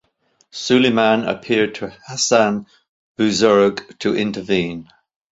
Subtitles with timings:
[0.49, 2.65] Suleiman appealed to Hasan
[3.19, 4.87] Buzurg to intervene.